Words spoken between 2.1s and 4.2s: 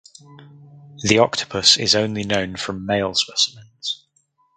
known from male specimens.